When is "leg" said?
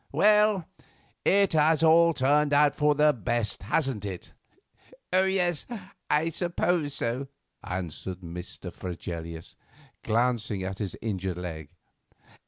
11.37-11.69